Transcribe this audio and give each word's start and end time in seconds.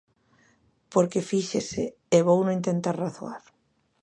Porque 0.93 1.27
fíxese, 1.29 1.83
e 2.15 2.17
vouno 2.27 2.55
intentar 2.59 2.95
razoar. 3.05 3.43